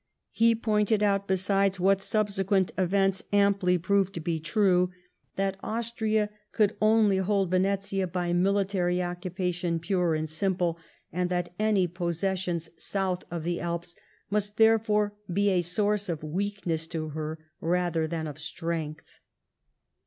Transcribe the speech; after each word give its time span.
He 0.31 0.55
pointed 0.55 1.03
out 1.03 1.27
besides, 1.27 1.79
what 1.79 2.01
subsequent 2.01 2.71
events 2.75 3.23
amply 3.31 3.77
proved 3.77 4.15
to 4.15 4.19
be 4.19 4.39
true, 4.39 4.89
that 5.35 5.59
Austria 5.61 6.31
could 6.53 6.75
only 6.81 7.17
hold 7.17 7.51
Venetia 7.51 8.07
by 8.07 8.33
military 8.33 8.99
occupation 9.03 9.77
pure 9.77 10.15
and 10.15 10.27
simple, 10.27 10.79
and 11.13 11.29
that 11.29 11.53
any 11.59 11.85
possessions 11.85 12.71
south 12.77 13.23
of 13.29 13.43
the 13.43 13.59
Alps 13.61 13.93
must, 14.31 14.57
therefore, 14.57 15.13
be 15.31 15.49
a 15.51 15.61
source 15.61 16.09
of 16.09 16.23
weakness 16.23 16.87
to 16.87 17.09
her 17.09 17.37
rather 17.61 18.07
than 18.07 18.25
of 18.25 18.39
strength. 18.39 19.19